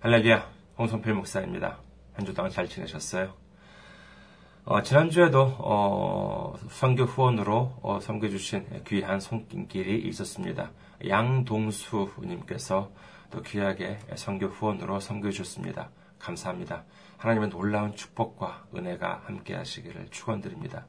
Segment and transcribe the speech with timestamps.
[0.00, 0.46] 할렐루야,
[0.78, 1.78] 홍성필 목사입니다.
[2.14, 3.32] 한 주 동안 잘 지내셨어요?
[4.64, 10.70] 어, 지난주에도 어, 선교 후원으로 어, 섬겨주신 귀한 손길이 있었습니다.
[11.06, 12.90] 양동수님께서
[13.30, 15.90] 또 귀하게 선교 후원으로 섬겨주셨습니다.
[16.18, 16.84] 감사합니다.
[17.16, 20.86] 하나님의 놀라운 축복과 은혜가 함께 하시기를 축원드립니다.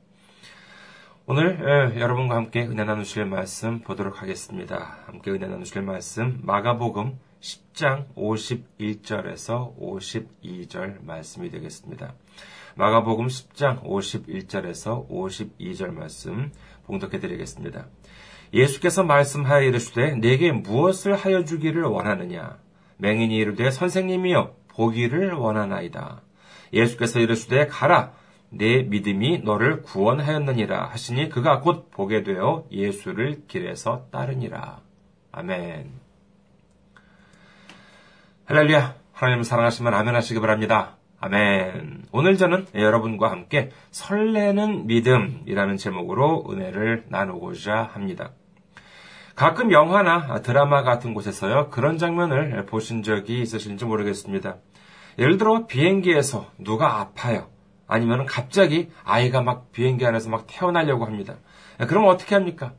[1.25, 4.97] 오늘 에, 여러분과 함께 은혜 나누실 말씀 보도록 하겠습니다.
[5.05, 12.13] 함께 은혜 나누실 말씀 마가복음 10장 51절에서 52절 말씀이 되겠습니다.
[12.75, 16.51] 마가복음 10장 51절에서 52절 말씀
[16.85, 17.87] 봉독해 드리겠습니다.
[18.53, 22.57] 예수께서 말씀하여 이르시되 내게 무엇을 하여 주기를 원하느냐
[22.97, 26.21] 맹인이 이르되 선생님이여 보기를 원하나이다.
[26.73, 28.13] 예수께서 이르시되 가라
[28.49, 34.81] 내 믿음이 너를 구원하였느니라 하시니 그가 곧 보게 되어 예수를 길에서 따르니라.
[35.31, 36.06] 아멘.
[38.49, 38.95] 할렐루야.
[39.11, 40.95] 하나님 사랑하시면 아멘 하시기 바랍니다.
[41.19, 42.05] 아멘.
[42.13, 48.31] 오늘 저는 여러분과 함께 설레는 믿음이라는 제목으로 은혜를 나누고자 합니다.
[49.35, 54.55] 가끔 영화나 드라마 같은 곳에서요, 그런 장면을 보신 적이 있으신지 모르겠습니다.
[55.19, 57.49] 예를 들어 비행기에서 누가 아파요.
[57.85, 61.35] 아니면 갑자기 아이가 막 비행기 안에서 막 태어나려고 합니다.
[61.89, 62.71] 그럼 어떻게 합니까?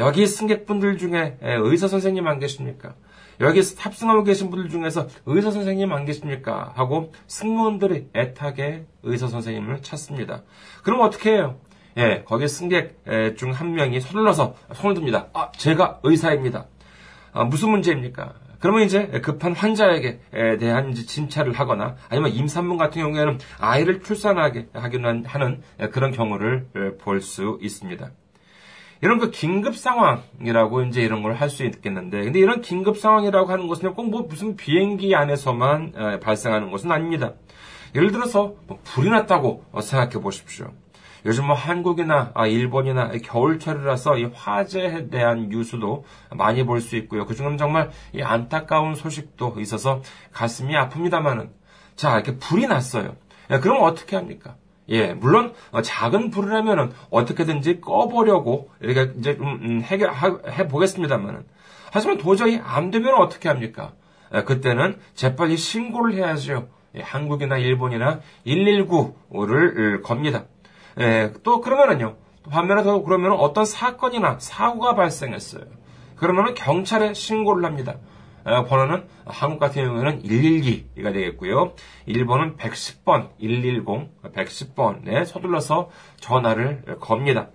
[0.00, 2.94] 여기 승객분들 중에 의사 선생님 안 계십니까?
[3.40, 6.72] 여기서 탑승하고 계신 분들 중에서 의사 선생님 안 계십니까?
[6.74, 10.42] 하고 승무원들이 애타게 의사 선생님을 찾습니다.
[10.82, 11.60] 그럼 어떻게 해요?
[11.96, 12.98] 예, 거기 승객
[13.36, 15.28] 중 한 명이 서둘러서 손을 듭니다.
[15.32, 16.66] 아, 제가 의사입니다.
[17.32, 18.34] 아, 무슨 문제입니까?
[18.60, 20.18] 그러면 이제 급한 환자에게
[20.58, 26.66] 대한 진찰을 하거나 아니면 임산부 같은 경우에는 아이를 출산하게 하기는 하는 그런 경우를
[27.00, 28.10] 볼 수 있습니다.
[29.00, 33.68] 이런 그 긴급 상황이라고 이제 이런 걸 할 수 있겠는데, 근데 이런 긴급 상황이라고 하는
[33.68, 37.34] 것은 꼭 뭐 무슨 비행기 안에서만 발생하는 것은 아닙니다.
[37.94, 40.72] 예를 들어서 뭐 불이 났다고 생각해 보십시오.
[41.26, 47.26] 요즘 뭐 한국이나 아, 일본이나 겨울철이라서 이 화재에 대한 뉴스도 많이 볼 수 있고요.
[47.26, 50.00] 그중에는 정말 이 안타까운 소식도 있어서
[50.32, 51.50] 가슴이 아픕니다만은
[51.96, 53.16] 자 이렇게 불이 났어요.
[53.62, 54.56] 그럼 어떻게 합니까?
[54.90, 61.44] 예, 물론 작은 불이라면은 어떻게든지 꺼보려고 이렇게 이제 좀 해결해 보겠습니다만은
[61.92, 63.92] 하지만 도저히 안 되면 어떻게 합니까?
[64.46, 66.68] 그때는 재빨리 신고를 해야죠.
[66.94, 70.44] 예, 한국이나 일본이나 119를 겁니다.
[70.98, 72.16] 예, 또 그러면은요.
[72.50, 75.64] 반면에 더 그러면 어떤 사건이나 사고가 발생했어요.
[76.16, 77.96] 그러면은 경찰에 신고를 합니다.
[78.48, 81.74] 어, 번호는 한국 같은 경우에는 112가 되겠고요.
[82.06, 83.84] 일본은 110번, 110,
[84.22, 87.48] 110번에 서둘러서 전화를 겁니다.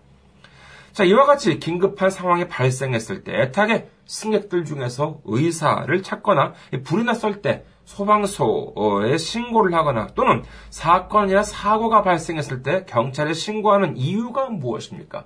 [0.92, 7.66] 자, 이와 같이 긴급한 상황이 발생했을 때 애타게 승객들 중에서 의사를 찾거나 불이 났을 때
[7.86, 15.26] 소방서에 신고를 하거나 또는 사건이나 사고가 발생했을 때 경찰에 신고하는 이유가 무엇입니까?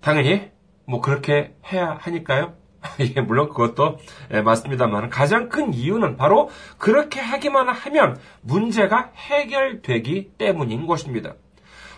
[0.00, 0.50] 당연히
[0.86, 2.54] 뭐 그렇게 해야 하니까요.
[3.16, 3.98] 예, 물론 그것도
[4.32, 11.34] 예, 맞습니다만 가장 큰 이유는 바로 그렇게 하기만 하면 문제가 해결되기 때문인 것입니다.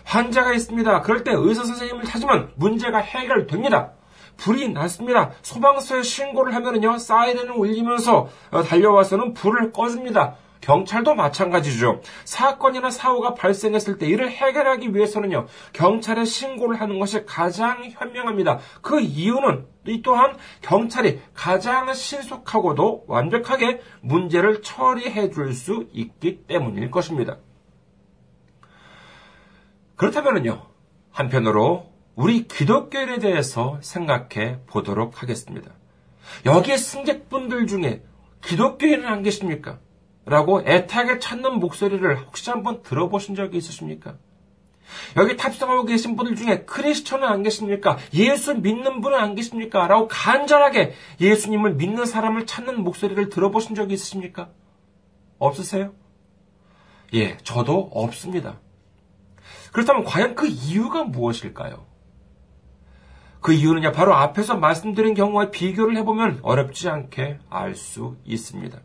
[0.05, 1.01] 환자가 있습니다.
[1.01, 3.91] 그럴 때 의사 선생님을 찾으면 문제가 해결됩니다.
[4.37, 5.31] 불이 났습니다.
[5.41, 10.35] 소방서에 신고를 하면은요, 사이렌을 울리면서 어, 달려와서는 불을 꺼줍니다.
[10.61, 12.01] 경찰도 마찬가지죠.
[12.25, 18.59] 사건이나 사고가 발생했을 때 이를 해결하기 위해서는요, 경찰에 신고를 하는 것이 가장 현명합니다.
[18.81, 27.37] 그 이유는 이 또한 경찰이 가장 신속하고도 완벽하게 문제를 처리해 줄 수 있기 때문일 것입니다.
[29.95, 30.65] 그렇다면요,
[31.11, 35.71] 한편으로 우리 기독교인에 대해서 생각해 보도록 하겠습니다.
[36.45, 38.03] 여기에 승객분들 중에
[38.41, 39.79] 기독교인은 안 계십니까?
[40.29, 44.15] 라고 애타게 찾는 목소리를 혹시 한번 들어보신 적이 있으십니까?
[45.17, 47.97] 여기 탑승하고 계신 분들 중에 크리스천은 안 계십니까?
[48.13, 49.87] 예수 믿는 분은 안 계십니까?
[49.87, 54.49] 라고 간절하게 예수님을 믿는 사람을 찾는 목소리를 들어보신 적이 있으십니까?
[55.37, 55.93] 없으세요?
[57.13, 58.59] 예, 저도 없습니다.
[59.71, 61.85] 그렇다면 과연 그 이유가 무엇일까요?
[63.41, 68.79] 그 이유는요, 바로 앞에서 말씀드린 경우와 비교를 해보면 어렵지 않게 알 수 있습니다.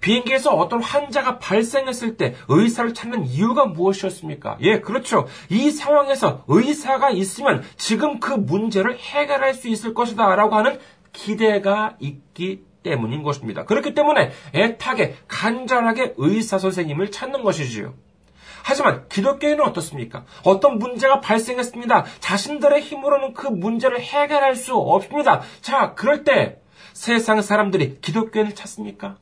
[0.00, 4.58] 비행기에서 어떤 환자가 발생했을 때 의사를 찾는 이유가 무엇이었습니까?
[4.60, 5.26] 예, 그렇죠.
[5.48, 10.78] 이 상황에서 의사가 있으면 지금 그 문제를 해결할 수 있을 것이다 라고 하는
[11.12, 13.64] 기대가 있기 때문인 것입니다.
[13.64, 17.94] 그렇기 때문에 애타게 간절하게 의사 선생님을 찾는 것이지요.
[18.62, 20.24] 하지만 기독교인은 어떻습니까?
[20.42, 22.04] 어떤 문제가 발생했습니다.
[22.20, 25.42] 자신들의 힘으로는 그 문제를 해결할 수 없습니다.
[25.60, 26.60] 자, 그럴 때
[26.94, 29.18] 세상 사람들이 기독교인을 찾습니까?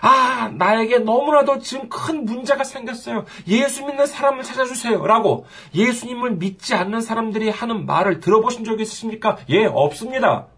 [0.00, 3.24] 아, 나에게 너무나도 지금 큰 문제가 생겼어요.
[3.48, 5.06] 예수 믿는 사람을 찾아주세요.
[5.06, 9.38] 라고 예수님을 믿지 않는 사람들이 하는 말을 들어보신 적이 있으십니까?
[9.48, 10.48] 예, 없습니다.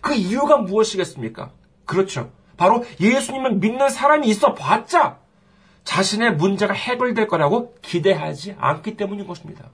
[0.00, 1.50] 그 이유가 무엇이겠습니까?
[1.84, 2.30] 그렇죠.
[2.56, 5.18] 바로 예수님을 믿는 사람이 있어 봤자
[5.84, 9.70] 자신의 문제가 해결될 거라고 기대하지 않기 때문인 것입니다.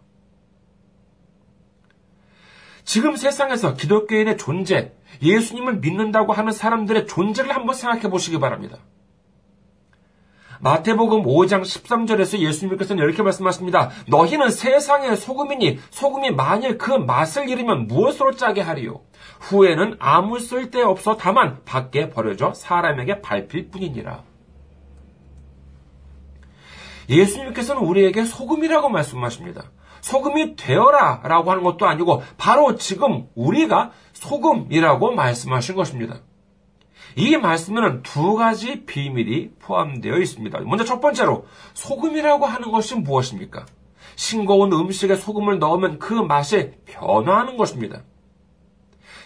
[2.91, 4.93] 지금 세상에서 기독교인의 존재,
[5.23, 8.79] 예수님을 믿는다고 하는 사람들의 존재를 한번 생각해 보시기 바랍니다.
[10.59, 13.91] 마태복음 5장 13절에서 예수님께서는 이렇게 말씀하십니다.
[14.09, 19.03] 너희는 세상의 소금이니 소금이 만일 그 맛을 잃으면 무엇으로 짜게 하리요?
[19.39, 24.25] 후에는 아무 쓸데 없어 다만 밖에 버려져 사람에게 밟힐 뿐이니라.
[27.09, 29.71] 예수님께서는 우리에게 소금이라고 말씀하십니다.
[30.01, 36.21] 소금이 되어라 라고 하는 것도 아니고 바로 지금 우리가 소금이라고 말씀하신 것입니다.
[37.17, 40.61] 이 말씀에는 두 가지 비밀이 포함되어 있습니다.
[40.61, 43.67] 먼저 첫 번째로 소금이라고 하는 것이 무엇입니까?
[44.17, 48.03] 싱거운 음식에 소금을 넣으면 그 맛이 변화하는 것입니다.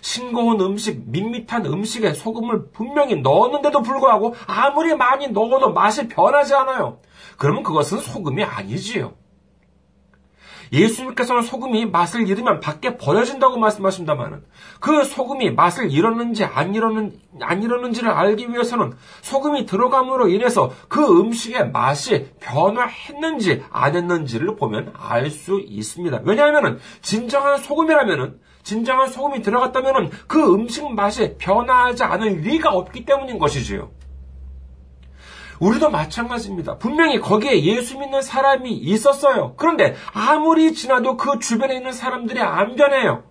[0.00, 7.00] 싱거운 음식, 밋밋한 음식에 소금을 분명히 넣었는데도 불구하고 아무리 많이 넣어도 맛이 변하지 않아요.
[7.38, 9.14] 그러면 그것은 소금이 아니지요.
[10.72, 14.44] 예수님께서는 소금이 맛을 잃으면 밖에 버려진다고 말씀하신다마는
[14.80, 21.70] 그 소금이 맛을 잃었는지 안 잃었는 안 잃었는지를 알기 위해서는 소금이 들어감으로 인해서 그 음식의
[21.70, 26.20] 맛이 변화했는지 안 했는지를 보면 알 수 있습니다.
[26.24, 33.90] 왜냐하면은 진정한 소금이라면은 진정한 소금이 들어갔다면은 그 음식 맛이 변화하지 않을 리가 없기 때문인 것이지요.
[35.60, 36.78] 우리도 마찬가지입니다.
[36.78, 39.54] 분명히 거기에 예수 믿는 사람이 있었어요.
[39.56, 43.24] 그런데 아무리 지나도 그 주변에 있는 사람들이 안 변해요.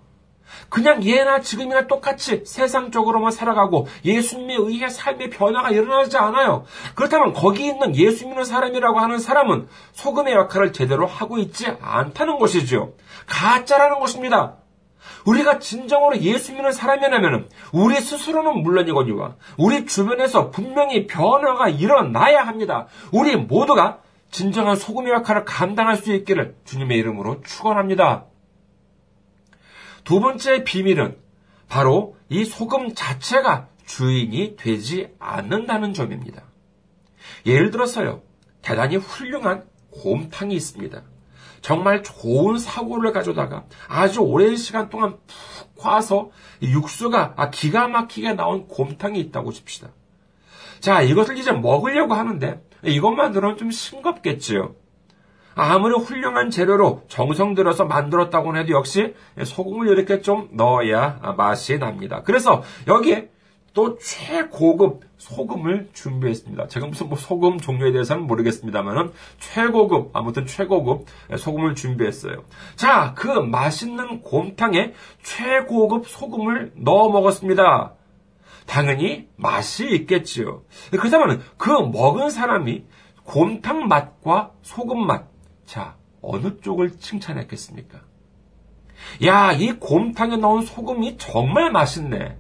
[0.70, 6.66] 그냥 예나 지금이나 똑같이 세상적으로만 살아가고 예수님에 의해 삶의 변화가 일어나지 않아요.
[6.96, 12.94] 그렇다면 거기 있는 예수 믿는 사람이라고 하는 사람은 소금의 역할을 제대로 하고 있지 않다는 것이죠.
[13.28, 14.58] 가짜라는 것입니다.
[15.26, 22.88] 우리가 진정으로 예수 믿는 사람이라면 우리 스스로는 물론이거니와 우리 주변에서 분명히 변화가 일어나야 합니다.
[23.12, 24.00] 우리 모두가
[24.32, 28.26] 진정한 소금의 역할을 감당할 수 있기를 주님의 이름으로 축원합니다.
[30.04, 31.18] 두 번째 비밀은
[31.70, 36.44] 바로 이 소금 자체가 주인이 되지 않는다는 점입니다.
[37.46, 38.22] 예를 들어서요,
[38.62, 41.04] 대단히 훌륭한 곰탕이 있습니다.
[41.64, 46.30] 정말 좋은 사고를 가져다가 아주 오랜 시간 동안 푹 과서
[46.62, 49.88] 육수가 아, 기가 막히게 나온 곰탕이 있다고 칩시다.
[50.82, 54.76] 자, 이것을 이제 먹으려고 하는데 이것만 들으면 좀 싱겁겠지요.
[55.56, 62.24] 아무리 훌륭한 재료로 정성 들여서 만들었다고 해도 역시 소금을 이렇게 좀 넣어야 맛이 납니다.
[62.24, 63.30] 그래서 여기에
[63.74, 66.68] 또 최고급 소금을 준비했습니다.
[66.68, 72.44] 제가 무슨 뭐 소금 종류에 대해서는 모르겠습니다만은 최고급 아무튼 최고급 소금을 준비했어요.
[72.76, 74.94] 자, 그 맛있는 곰탕에
[75.24, 77.94] 최고급 소금을 넣어 먹었습니다.
[78.68, 80.64] 당연히 맛이 있겠지요.
[80.92, 82.84] 그렇다면 그 먹은 사람이
[83.24, 85.26] 곰탕 맛과 소금 맛,
[85.66, 88.00] 자 어느 쪽을 칭찬했겠습니까?
[89.26, 92.38] 야, 이 곰탕에 넣은 소금이 정말 맛있네.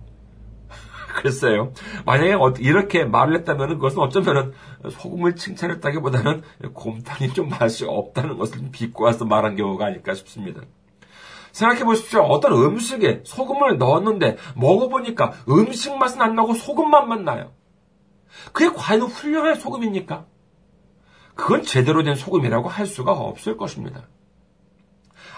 [1.21, 1.73] 글쎄요.
[2.05, 4.53] 만약에 이렇게 말을 했다면 그것은 어쩌면
[4.89, 6.41] 소금을 칭찬했다기보다는
[6.73, 10.61] 곰탕이 좀 맛이 없다는 것을 비꼬아서 말한 경우가 아닐까 싶습니다.
[11.51, 12.21] 생각해 보십시오.
[12.21, 17.51] 어떤 음식에 소금을 넣었는데 먹어보니까 음식 맛은 안 나고 소금 맛만 나요.
[18.51, 20.25] 그게 과연 훌륭한 소금입니까?
[21.35, 24.07] 그건 제대로 된 소금이라고 할 수가 없을 것입니다.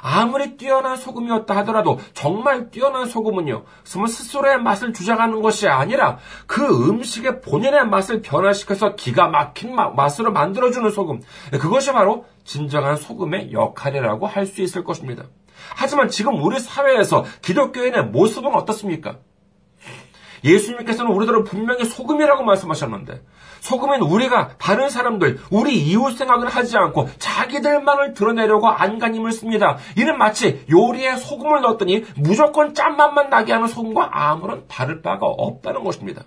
[0.07, 7.87] 아무리 뛰어난 소금이었다 하더라도 정말 뛰어난 소금은요, 스스로의 맛을 주장하는 것이 아니라 그 음식의 본연의
[7.87, 11.21] 맛을 변화시켜서 기가 막힌 맛으로 만들어주는 소금.
[11.53, 15.23] 그것이 바로 진정한 소금의 역할이라고 할 수 있을 것입니다.
[15.75, 19.17] 하지만 지금 우리 사회에서 기독교인의 모습은 어떻습니까?
[20.43, 23.23] 예수님께서는 우리들은 분명히 소금이라고 말씀하셨는데
[23.65, 29.77] 소금은 우리가 다른 사람들, 우리 이웃 생각을 하지 않고 자기들만을 드러내려고 안간힘을 씁니다.
[29.97, 36.25] 이는 마치 요리에 소금을 넣었더니 무조건 짠맛만 나게 하는 소금과 아무런 다를 바가 없다는 것입니다.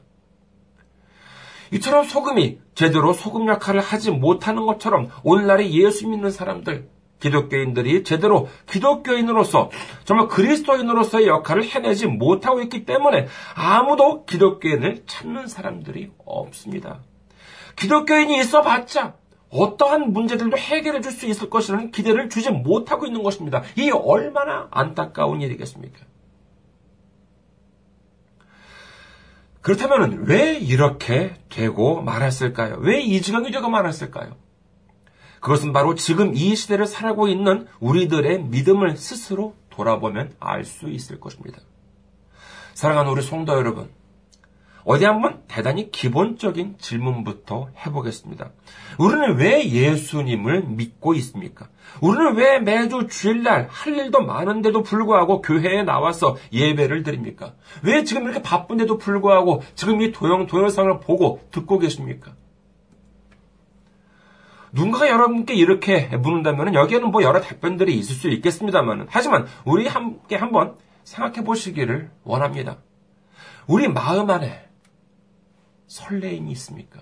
[1.70, 6.88] 이처럼 소금이 제대로 소금 역할을 하지 못하는 것처럼 오늘날의 예수 믿는 사람들,
[7.20, 9.70] 기독교인들이 제대로 기독교인으로서
[10.04, 16.98] 정말 그리스도인으로서의 역할을 해내지 못하고 있기 때문에 아무도 기독교인을 찾는 사람들이 없습니다.
[17.80, 19.14] 기독교인이 있어 봤자
[19.50, 23.62] 어떠한 문제들도 해결해 줄 수 있을 것이라는 기대를 주지 못하고 있는 것입니다.
[23.76, 26.00] 이 얼마나 안타까운 일이겠습니까?
[29.60, 32.76] 그렇다면 왜 이렇게 되고 말았을까요?
[32.80, 34.36] 왜 이 지경이 되고 말았을까요?
[35.40, 41.60] 그것은 바로 지금 이 시대를 살아가고 있는 우리들의 믿음을 스스로 돌아보면 알 수 있을 것입니다.
[42.74, 43.90] 사랑하는 우리 성도 여러분,
[44.88, 48.52] 어디 한번 대단히 기본적인 질문부터 해보겠습니다.
[48.98, 51.68] 우리는 왜 예수님을 믿고 있습니까?
[52.00, 57.52] 우리는 왜 매주 주일날 할 일도 많은데도 불구하고 교회에 나와서 예배를 드립니까?
[57.82, 62.32] 왜 지금 이렇게 바쁜데도 불구하고 지금 이 도영, 동영상을 보고 듣고 계십니까?
[64.72, 70.76] 누군가가 여러분께 이렇게 묻는다면 여기에는 뭐 여러 답변들이 있을 수 있겠습니다만 하지만 우리 함께 한번
[71.04, 72.78] 생각해 보시기를 원합니다.
[73.66, 74.67] 우리 마음 안에
[75.88, 77.00] 설레임이 있습니까?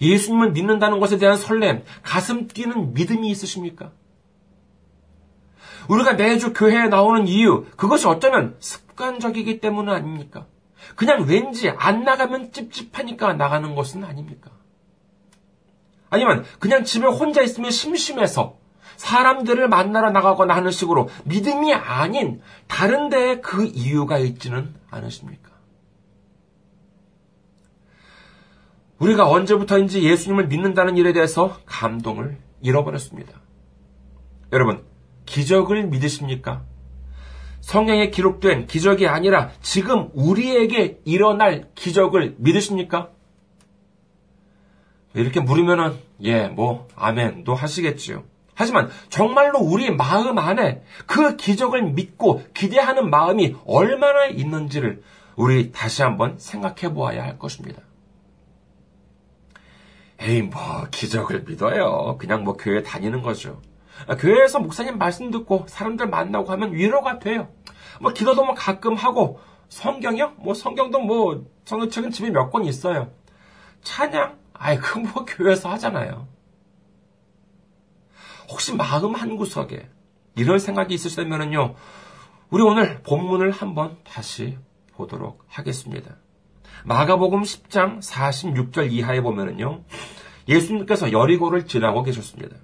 [0.00, 3.92] 예수님을 믿는다는 것에 대한 설렘, 가슴 뛰는 믿음이 있으십니까?
[5.88, 10.46] 우리가 매주 교회에 나오는 이유, 그것이 어쩌면 습관적이기 때문 아닙니까?
[10.94, 14.50] 그냥 왠지 안 나가면 찝찝하니까 나가는 것은 아닙니까?
[16.10, 18.56] 아니면 그냥 집에 혼자 있으면 심심해서
[18.96, 25.57] 사람들을 만나러 나가거나 하는 식으로 믿음이 아닌 다른 데에 그 이유가 있지는 않으십니까?
[28.98, 33.32] 우리가 언제부터인지 예수님을 믿는다는 일에 대해서 감동을 잃어버렸습니다.
[34.52, 34.84] 여러분,
[35.26, 36.64] 기적을 믿으십니까?
[37.60, 43.10] 성경에 기록된 기적이 아니라 지금 우리에게 일어날 기적을 믿으십니까?
[45.14, 48.24] 이렇게 물으면은, 예, 뭐, 아멘도 하시겠지요.
[48.54, 55.02] 하지만 정말로 우리 마음 안에 그 기적을 믿고 기대하는 마음이 얼마나 있는지를
[55.36, 57.82] 우리 다시 한번 생각해 보아야 할 것입니다.
[60.20, 62.16] 에이, 뭐, 기적을 믿어요.
[62.18, 63.60] 그냥 뭐 교회 다니는 거죠.
[64.06, 67.48] 아, 교회에서 목사님 말씀 듣고 사람들 만나고 하면 위로가 돼요.
[68.00, 70.34] 뭐 기도도 뭐 가끔 하고 성경이요?
[70.38, 73.10] 뭐 성경도 뭐 최근 집에 몇 권 있어요.
[73.82, 74.38] 찬양?
[74.54, 76.26] 아이 그뭐 교회에서 하잖아요.
[78.50, 79.88] 혹시 마음 한 구석에
[80.36, 81.74] 이런 생각이 있으시다면요.
[82.50, 84.56] 우리 오늘 본문을 한번 다시
[84.92, 86.16] 보도록 하겠습니다.
[86.84, 89.80] 마가복음 10장 46절 이하에 보면은요.
[90.48, 92.56] 예수님께서 여리고를 지나고 계셨습니다.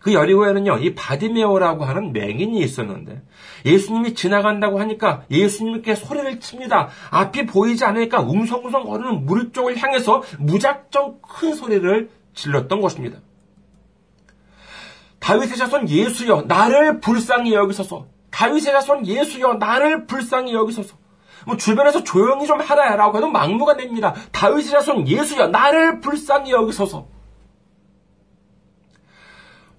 [0.00, 3.22] 그 여리고에는요, 이 바디메오라고 하는 맹인이 있었는데,
[3.66, 6.88] 예수님이 지나간다고 하니까 예수님께 소리를 칩니다.
[7.10, 13.18] 앞이 보이지 않으니까 웅성웅성 거리는 무리 쪽을 향해서 무작정 큰 소리를 질렀던 것입니다.
[15.18, 18.06] 다윗의 자손 예수여, 나를 불쌍히 여기소서.
[18.30, 20.96] 다윗의 자손 예수여, 나를 불쌍히 여기소서.
[21.46, 24.14] 뭐 주변에서 조용히 좀 하라라고 해도 막무가 됩니다.
[24.32, 27.06] 다윗의 자손 예수여, 나를 불쌍히 여기소서.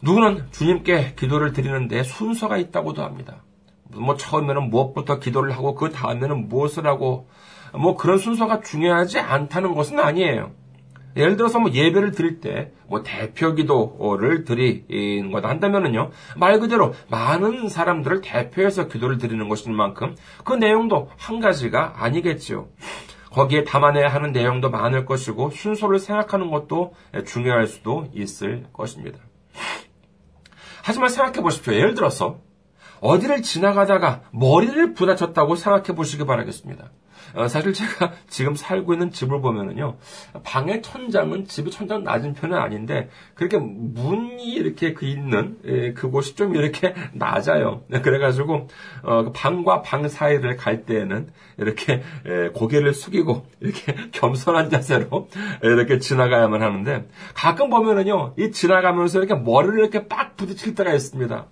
[0.02, 3.44] 누구는 주님께 기도를 드리는데 순서가 있다고도 합니다.
[3.90, 7.28] 뭐 처음에는 무엇부터 기도를 하고 그 다음에는 무엇을 하고
[7.74, 10.52] 뭐 그런 순서가 중요하지 않다는 것은 아니에요.
[11.20, 17.70] 예를 들어서 뭐 예배를 드릴 때 뭐 대표 기도를 드리는 거다 한다면은요 말 그대로 많은
[17.70, 22.68] 사람들을 대표해서 기도를 드리는 것인 만큼 그 내용도 한 가지가 아니겠지요.
[23.32, 26.96] 거기에 담아내야 하는 내용도 많을 것이고 순서를 생각하는 것도
[27.28, 29.20] 중요할 수도 있을 것입니다.
[30.84, 31.74] 하지만 생각해 보십시오.
[31.74, 32.40] 예를 들어서
[33.02, 36.92] 어디를 지나가다가 머리를 부딪혔다고 생각해 보시기 바라겠습니다.
[37.36, 39.98] 어, 사실 제가 지금 살고 있는 집을 보면은요,
[40.44, 46.56] 방의 천장은 집의 천장 낮은 편은 아닌데, 그렇게 문이 이렇게 그 있는, 예, 그곳이 좀
[46.56, 47.84] 이렇게 낮아요.
[47.88, 48.68] 네, 그래가지고,
[49.04, 55.30] 어, 그 방과 방 사이를 갈 때에는 이렇게 예, 고개를 숙이고, 이렇게 겸손한 자세로
[55.62, 61.48] 이렇게 지나가야만 하는데, 가끔 보면은요, 이 지나가면서 이렇게 머리를 이렇게 빡 부딪힐 때가 있습니다.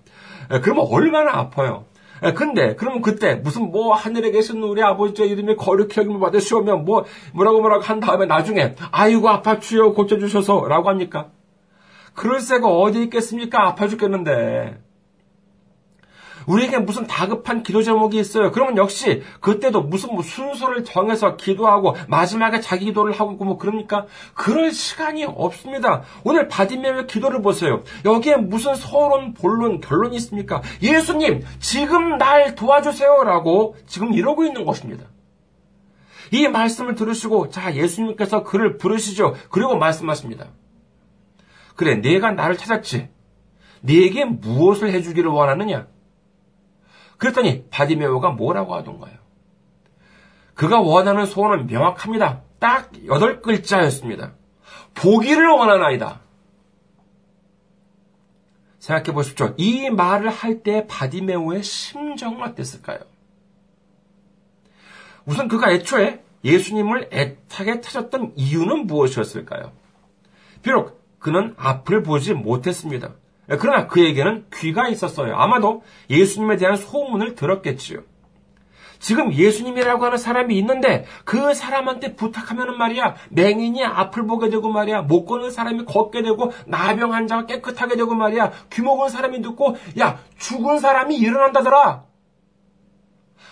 [0.52, 1.84] 예, 그러면 얼마나 아파요.
[2.24, 7.04] 예, 근데 그러면 그때 무슨 뭐 하늘에 계신 우리 아버지 이름이 거룩히 여김을 받으시오면 뭐
[7.32, 11.30] 뭐라고 뭐라고 한 다음에 나중에 아이고 아파 주여 고쳐 주셔서라고 합니까?
[12.14, 13.68] 그럴 새가 어디 있겠습니까?
[13.68, 14.87] 아파 죽겠는데.
[16.48, 18.50] 우리에게 무슨 다급한 기도 제목이 있어요.
[18.50, 24.06] 그러면 역시 그때도 무슨 뭐 순서를 정해서 기도하고 마지막에 자기 기도를 하고 뭐 그럽니까?
[24.34, 26.02] 그럴 시간이 없습니다.
[26.24, 27.82] 오늘 바디메의 기도를 보세요.
[28.04, 30.62] 여기에 무슨 서론, 본론, 결론이 있습니까?
[30.82, 35.04] 예수님, 지금 날 도와주세요라고 지금 이러고 있는 것입니다.
[36.30, 39.34] 이 말씀을 들으시고 자 예수님께서 그를 부르시죠.
[39.50, 40.46] 그리고 말씀하십니다.
[41.76, 43.08] 그래, 내가 나를 찾았지.
[43.82, 45.86] 네게 무엇을 해주기를 원하느냐?
[47.18, 49.14] 그랬더니 바디메오가 뭐라고 하던가요?
[50.54, 52.42] 그가 원하는 소원은 명확합니다.
[52.58, 54.32] 딱 여덟 글자였습니다.
[54.94, 56.20] 보기를 원하나이다.
[58.78, 59.54] 생각해 보십시오.
[59.56, 62.98] 이 말을 할 때 바디메오의 심정은 어땠을까요?
[65.26, 69.72] 우선 그가 애초에 예수님을 애타게 찾았던 이유는 무엇이었을까요?
[70.62, 73.14] 비록 그는 앞을 보지 못했습니다.
[73.56, 75.34] 그러나 그에게는 귀가 있었어요.
[75.36, 78.00] 아마도 예수님에 대한 소문을 들었겠지요.
[78.98, 85.24] 지금 예수님이라고 하는 사람이 있는데 그 사람한테 부탁하면은 말이야 맹인이 앞을 보게 되고 말이야 못
[85.24, 90.80] 걷는 사람이 걷게 되고 나병 환자가 깨끗하게 되고 말이야 귀 먹은 사람이 듣고 야 죽은
[90.80, 92.04] 사람이 일어난다더라.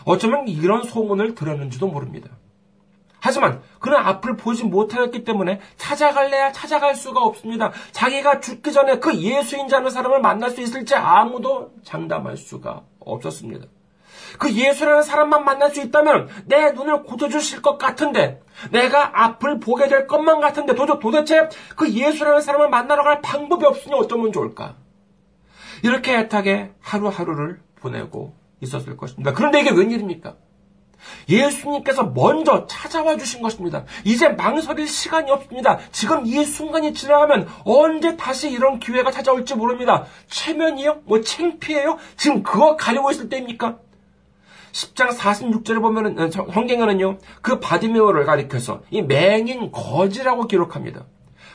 [0.05, 2.31] 어쩌면 이런 소문을 들었는지도 모릅니다.
[3.27, 7.73] 하지만 그는 앞을 보지 못하였기 때문에 찾아갈래야 찾아갈 수가 없습니다.
[7.91, 13.67] 자기가 죽기 전에 그 예수인자는 사람을 만날 수 있을지 아무도 장담할 수가 없었습니다.
[14.39, 18.41] 그 예수라는 사람만 만날 수 있다면 내 눈을 고쳐주실 것 같은데
[18.71, 24.31] 내가 앞을 보게 될 것만 같은데 도대체 그 예수라는 사람을 만나러 갈 방법이 없으니 어쩌면
[24.31, 24.77] 좋을까?
[25.83, 29.33] 이렇게 애타게 하루하루를 보내고 있었을 것입니다.
[29.33, 30.37] 그런데 이게 웬일입니까?
[31.29, 33.85] 예수님께서 먼저 찾아와 주신 것입니다.
[34.05, 35.79] 이제 망설일 시간이 없습니다.
[35.93, 40.07] 지금 이 순간이 지나가면 언제 다시 이런 기회가 찾아올지 모릅니다.
[40.29, 41.03] 최면이요?
[41.05, 41.99] 뭐 창피해요?
[42.17, 43.79] 지금 그거 가려고 있을 때입니까?
[44.73, 51.05] 10장 46절을 보면은 어, 성경에는요 그 바디메오를 가리켜서 이 맹인 거지라고 기록합니다.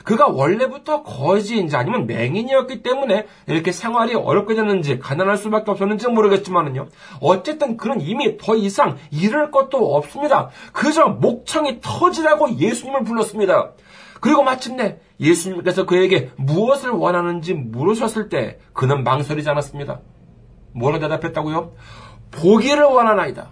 [0.03, 6.88] 그가 원래부터 거지인지 아니면 맹인이었기 때문에 이렇게 생활이 어렵게 됐는지 가난할 수밖에 없었는지 모르겠지만은요.
[7.20, 10.50] 어쨌든 그는 이미 더 이상 잃을 것도 없습니다.
[10.74, 13.72] 그저 목청이 터지라고 예수님을 불렀습니다.
[14.20, 20.01] 그리고 마침내 예수님께서 그에게 무엇을 원하는지 물으셨을 때 그는 망설이지 않았습니다.
[20.74, 21.74] 뭐라 대답했다고요?
[22.31, 23.50] 보기를 원하나이다.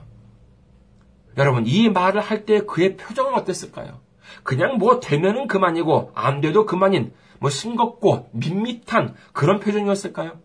[1.37, 3.99] 여러분, 이 말을 할 때 그의 표정은 어땠을까요?
[4.43, 10.39] 그냥 뭐 되면은 그만이고 안 돼도 그만인 뭐 싱겁고 밋밋한 그런 표정이었을까요?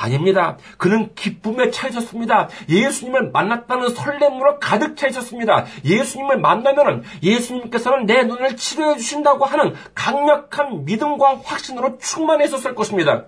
[0.00, 0.56] 아닙니다.
[0.76, 2.48] 그는 기쁨에 차 있었습니다.
[2.68, 5.66] 예수님을 만났다는 설렘으로 가득 차 있었습니다.
[5.84, 13.26] 예수님을 만나면은 예수님께서는 내 눈을 치료해 주신다고 하는 강력한 믿음과 확신으로 충만해 있었을 것입니다.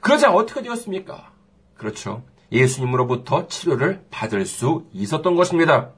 [0.00, 1.30] 그러자 어떻게 되었습니까?
[1.76, 2.22] 그렇죠.
[2.50, 5.92] 예수님으로부터 치료를 받을 수 있었던 것입니다.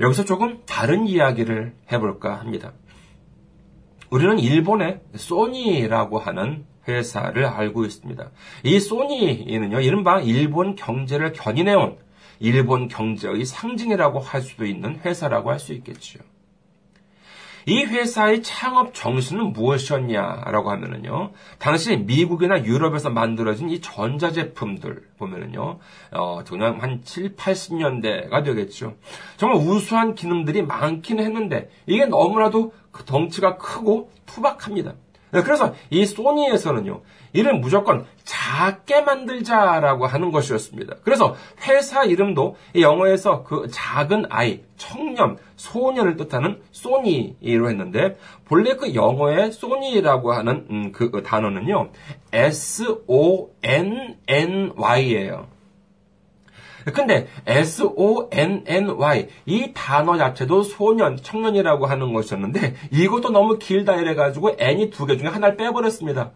[0.00, 2.72] 여기서 조금 다른 이야기를 해볼까 합니다.
[4.10, 8.30] 우리는 일본의 소니라고 하는 회사를 알고 있습니다.
[8.64, 11.98] 이 소니는요, 이른바 일본 경제를 견인해온
[12.40, 16.22] 일본 경제의 상징이라고 할 수도 있는 회사라고 할 수 있겠지요.
[17.66, 25.78] 이 회사의 창업 정신은 무엇이었냐라고 하면은요, 당시 미국이나 유럽에서 만들어진 이 전자제품들 보면은요,
[26.12, 28.94] 어, 그냥 한 7, 80년대가 되겠죠.
[29.36, 34.94] 정말 우수한 기능들이 많기는 했는데, 이게 너무나도 그 덩치가 크고 투박합니다.
[35.30, 40.96] 그래서 이 소니에서는요, 이를 무조건 작게 만들자라고 하는 것이었습니다.
[41.04, 48.16] 그래서 회사 이름도 영어에서 그 작은 아이, 청년, 소년을 뜻하는 소니로 했는데
[48.46, 51.90] 본래 그 영어의 소니라고 하는 음, 그 단어는요,
[54.26, 55.46] S-O-N-N-Y예요.
[56.94, 65.06] 근데 S-O-N-N-Y 이 단어 자체도 소년, 청년이라고 하는 것이었는데 이것도 너무 길다 이래가지고 N이 두
[65.06, 66.30] 개 중에 하나를 빼버렸습니다.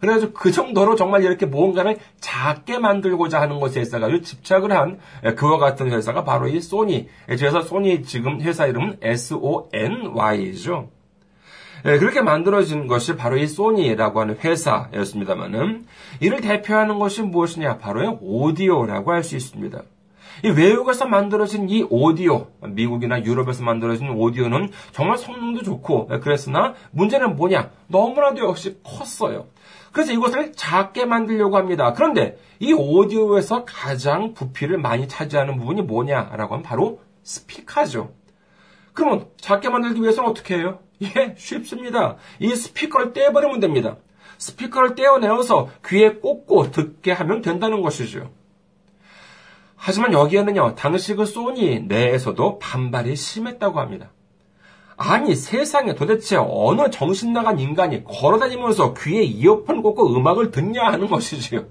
[0.00, 4.98] 그래가지고 그 정도로 정말 이렇게 무언가를 작게 만들고자 하는 것에 있어가지고 집착을 한
[5.36, 7.08] 그와 같은 회사가 바로 이 소니.
[7.26, 10.88] 그래서 소니 지금 회사 이름은 S-O-N-Y죠.
[11.86, 15.86] 예, 그렇게 만들어진 것이 바로 이 소니라고 하는 회사였습니다만은
[16.20, 17.78] 이를 대표하는 것이 무엇이냐?
[17.78, 19.82] 바로 오디오라고 할 수 있습니다.
[20.44, 27.36] 이 외국에서 만들어진 이 오디오, 미국이나 유럽에서 만들어진 오디오는 정말 성능도 좋고, 예, 그랬으나 문제는
[27.36, 27.70] 뭐냐?
[27.88, 29.46] 너무나도 역시 컸어요.
[29.92, 31.92] 그래서 이것을 작게 만들려고 합니다.
[31.92, 38.12] 그런데 이 오디오에서 가장 부피를 많이 차지하는 부분이 뭐냐라고 하면 바로 스피커죠.
[38.92, 40.80] 그러면 작게 만들기 위해서는 어떻게 해요?
[41.02, 42.16] 예, 쉽습니다.
[42.38, 43.96] 이 스피커를 떼버리면 됩니다.
[44.38, 48.30] 스피커를 떼어내어서 귀에 꽂고 듣게 하면 된다는 것이죠.
[49.76, 54.10] 하지만 여기에는요, 당시 그 소니 내에서도 반발이 심했다고 합니다.
[55.02, 61.64] 아니, 세상에 도대체 어느 정신 나간 인간이 걸어다니면서 귀에 이어폰을 꽂고 음악을 듣냐 하는 것이지요.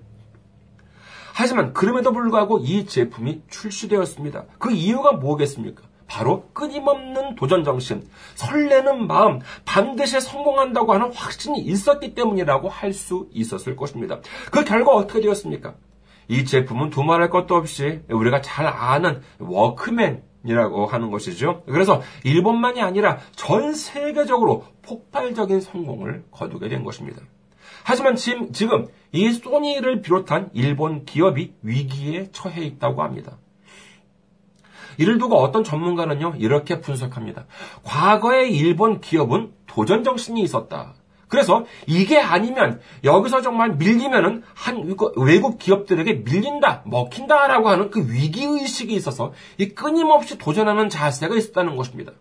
[1.36, 4.46] 하지만 그럼에도 불구하고 이 제품이 출시되었습니다.
[4.58, 5.84] 그 이유가 뭐겠습니까?
[6.08, 13.76] 바로 끊임없는 도전 정신, 설레는 마음, 반드시 성공한다고 하는 확신이 있었기 때문이라고 할 수 있었을
[13.76, 14.22] 것입니다.
[14.50, 15.76] 그 결과 어떻게 되었습니까?
[16.30, 21.64] 이 제품은 두말할 것도 없이 우리가 잘 아는 워크맨 이라고 하는 것이죠.
[21.66, 27.22] 그래서 일본만이 아니라 전 세계적으로 폭발적인 성공을 거두게 된 것입니다.
[27.84, 33.38] 하지만 지금, 지금 이 소니를 비롯한 일본 기업이 위기에 처해 있다고 합니다.
[34.98, 37.46] 이를 두고 어떤 전문가는요, 이렇게 분석합니다.
[37.84, 40.94] 과거의 일본 기업은 도전 정신이 있었다.
[41.30, 48.94] 그래서 이게 아니면 여기서 정말 밀리면은 한 외국 기업들에게 밀린다, 먹힌다라고 하는 그 위기 의식이
[48.96, 52.12] 있어서 이 끊임없이 도전하는 자세가 있었다는 것입니다.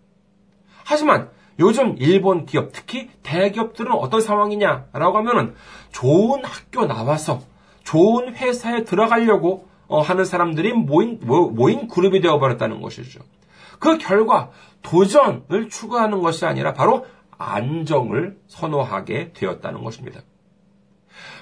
[0.84, 5.54] 하지만 요즘 일본 기업, 특히 대기업들은 어떤 상황이냐라고 하면은
[5.90, 7.40] 좋은 학교 나와서
[7.82, 13.20] 좋은 회사에 들어가려고 어, 하는 사람들이 모인, 모인 그룹이 되어버렸다는 것이죠.
[13.78, 14.50] 그 결과
[14.82, 17.06] 도전을 추구하는 것이 아니라 바로
[17.38, 20.20] 안정을 선호하게 되었다는 것입니다.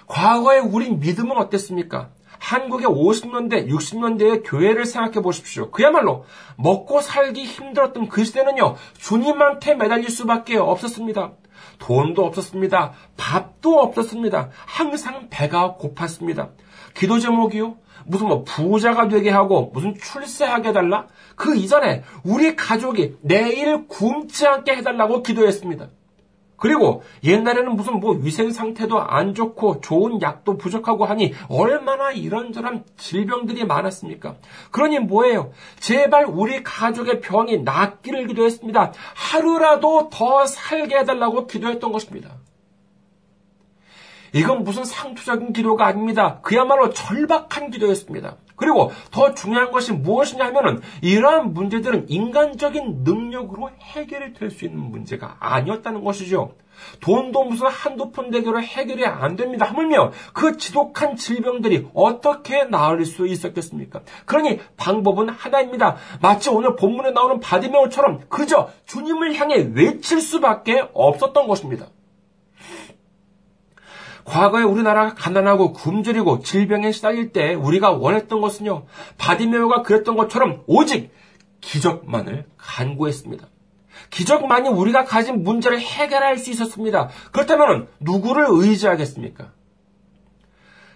[0.06, 2.10] 과거에 우리 믿음은 어땠습니까?
[2.38, 5.70] 한국의 50년대, 60년대의 교회를 생각해 보십시오.
[5.70, 6.24] 그야말로
[6.56, 11.32] 먹고 살기 힘들었던 그 시대는요, 주님한테 매달릴 수밖에 없었습니다.
[11.78, 12.92] 돈도 없었습니다.
[13.16, 14.50] 밥도 없었습니다.
[14.66, 16.50] 항상 배가 고팠습니다.
[16.94, 17.76] 기도 제목이요?
[18.06, 21.06] 무슨 뭐 부자가 되게 하고 무슨 출세하게 해달라?
[21.34, 25.88] 그 이전에 우리 가족이 내일 굶지 않게 해달라고 기도했습니다.
[26.56, 33.66] 그리고 옛날에는 무슨 뭐 위생 상태도 안 좋고 좋은 약도 부족하고 하니 얼마나 이런저런 질병들이
[33.66, 34.36] 많았습니까?
[34.70, 35.52] 그러니 뭐예요?
[35.78, 38.92] 제발 우리 가족의 병이 낫기를 기도했습니다.
[39.14, 42.30] 하루라도 더 살게 해달라고 기도했던 것입니다.
[44.32, 46.40] 이건 무슨 상투적인 기도가 아닙니다.
[46.42, 48.36] 그야말로 절박한 기도였습니다.
[48.56, 55.36] 그리고 더 중요한 것이 무엇이냐 하면은 이러한 문제들은 인간적인 능력으로 해결이 될 수 있는 문제가
[55.40, 56.54] 아니었다는 것이죠.
[57.00, 59.66] 돈도 무슨 한두 푼 대결로 해결이 안 됩니다.
[59.66, 64.02] 하물며 그 지독한 질병들이 어떻게 나을 수 있었겠습니까?
[64.24, 65.96] 그러니 방법은 하나입니다.
[66.22, 71.88] 마치 오늘 본문에 나오는 바디메오처럼 그저 주님을 향해 외칠 수밖에 없었던 것입니다.
[74.26, 78.86] 과거에 우리나라가 가난하고 굶주리고 질병에 시달릴 때 우리가 원했던 것은요,
[79.18, 81.12] 바디메오가 그랬던 것처럼 오직
[81.60, 83.46] 기적만을 간구했습니다.
[84.10, 87.08] 기적만이 우리가 가진 문제를 해결할 수 있었습니다.
[87.32, 89.52] 그렇다면 누구를 의지하겠습니까?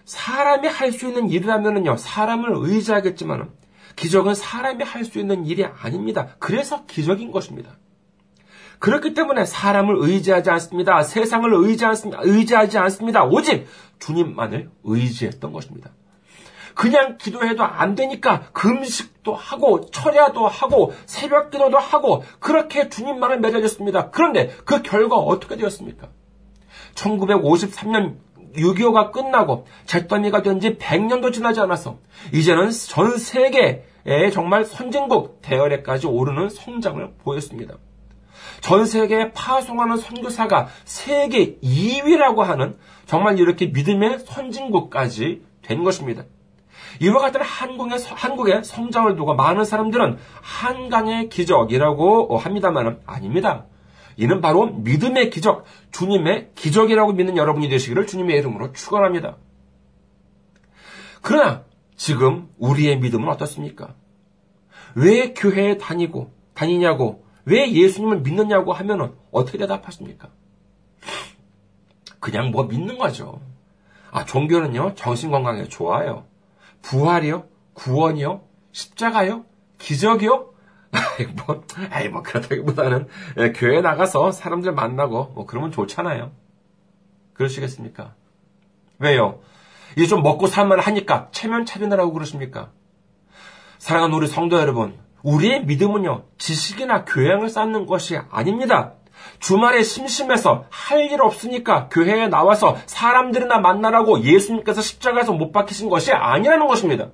[0.04, 3.48] 사람이 할 수 있는 일이라면요, 사람을 의지하겠지만
[3.94, 6.34] 기적은 사람이 할 수 있는 일이 아닙니다.
[6.40, 7.78] 그래서 기적인 것입니다.
[8.80, 11.02] 그렇기 때문에 사람을 의지하지 않습니다.
[11.02, 13.24] 세상을 의지하지 않습니다.
[13.24, 13.66] 오직
[14.00, 15.90] 주님만을 의지했던 것입니다.
[16.74, 24.10] 그냥 기도해도 안 되니까 금식도 하고 철야도 하고 새벽 기도도 하고 그렇게 주님만을 매달렸습니다.
[24.10, 26.08] 그런데 그 결과 어떻게 되었습니까?
[26.94, 28.16] 1953년
[28.56, 31.98] 6.25가 끝나고 잿더미가 된 지 100년도 지나지 않아서
[32.32, 37.74] 이제는 전 세계에 정말 선진국 대열에까지 오르는 성장을 보였습니다.
[38.60, 46.24] 전 세계에 파송하는 선교사가 세계 2위라고 하는 정말 이렇게 믿음의 선진국까지 된 것입니다.
[47.00, 53.66] 이와 같은 한국의, 한국의 성장을 두고 많은 사람들은 한강의 기적이라고 합니다만 아닙니다.
[54.16, 59.38] 이는 바로 믿음의 기적, 주님의 기적이라고 믿는 여러분이 되시기를 주님의 이름으로 축원합니다.
[61.22, 61.64] 그러나
[61.96, 63.94] 지금 우리의 믿음은 어떻습니까?
[64.94, 70.28] 왜 교회에 다니고 다니냐고 왜 예수님을 믿느냐고 하면 어떻게 대답하십니까?
[72.20, 73.40] 그냥 뭐 믿는 거죠.
[74.12, 76.26] 아, 종교는요, 정신건강에 좋아요.
[76.82, 77.48] 부활이요?
[77.74, 78.42] 구원이요?
[78.70, 79.44] 십자가요?
[79.78, 80.52] 기적이요?
[80.92, 83.08] 아이, 뭐, 아이, 뭐, 그렇다기보다는,
[83.38, 86.30] 예, 교회 나가서 사람들 만나고, 뭐, 그러면 좋잖아요.
[87.34, 88.14] 그러시겠습니까?
[88.98, 89.40] 왜요?
[89.96, 92.70] 이제 좀 먹고 살만 하니까 체면 차리느라고 그러십니까?
[93.78, 98.94] 사랑하는 우리 성도 여러분, 우리의 믿음은요, 지식이나 교양을 쌓는 것이 아닙니다.
[99.38, 106.66] 주말에 심심해서 할 일 없으니까 교회에 나와서 사람들이나 만나라고 예수님께서 십자가에서 못 박히신 것이 아니라는
[106.66, 107.08] 것입니다.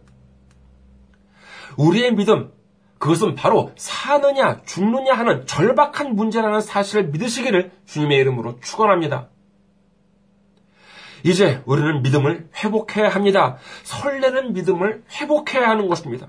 [1.76, 2.52] 우리의 믿음,
[2.98, 9.28] 그것은 바로 사느냐, 죽느냐 하는 절박한 문제라는 사실을 믿으시기를 주님의 이름으로 축원합니다.
[11.22, 13.56] 이제 우리는 믿음을 회복해야 합니다.
[13.82, 16.28] 설레는 믿음을 회복해야 하는 것입니다.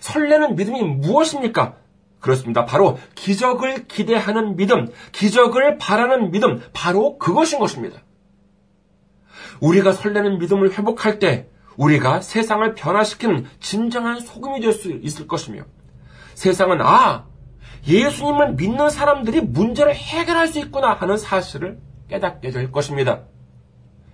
[0.00, 1.76] 설레는 믿음이 무엇입니까?
[2.20, 2.64] 그렇습니다.
[2.64, 8.00] 바로 기적을 기대하는 믿음, 기적을 바라는 믿음, 바로 그것인 것입니다.
[9.60, 15.62] 우리가 설레는 믿음을 회복할 때 우리가 세상을 변화시키는 진정한 소금이 될 수 있을 것이며
[16.34, 17.26] 세상은 아,
[17.86, 23.22] 예수님을 믿는 사람들이 문제를 해결할 수 있구나 하는 사실을 깨닫게 될 것입니다.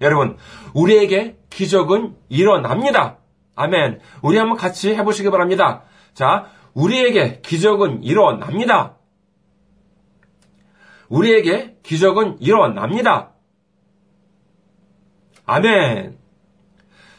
[0.00, 0.36] 여러분,
[0.74, 3.18] 우리에게 기적은 일어납니다.
[3.56, 4.00] 아멘.
[4.22, 5.82] 우리 한번 같이 해보시기 바랍니다.
[6.14, 8.96] 자, 우리에게 기적은 일어납니다.
[11.08, 13.30] 우리에게 기적은 일어납니다.
[15.46, 16.18] 아멘.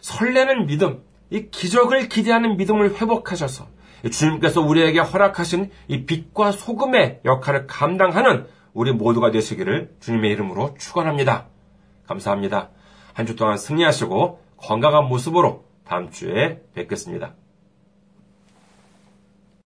[0.01, 3.67] 설레는 믿음, 이 기적을 기대하는 믿음을 회복하셔서
[4.11, 11.47] 주님께서 우리에게 허락하신 이 빛과 소금의 역할을 감당하는 우리 모두가 되시기를 주님의 이름으로 축원합니다.
[12.07, 12.69] 감사합니다.
[13.13, 17.35] 한 주 동안 승리하시고 건강한 모습으로 다음 주에 뵙겠습니다.